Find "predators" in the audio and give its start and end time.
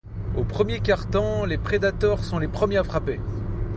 1.59-2.23